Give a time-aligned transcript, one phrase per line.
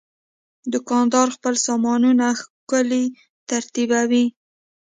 [0.73, 3.03] دوکاندار خپل سامانونه ښکلي
[3.49, 4.25] ترتیبوي.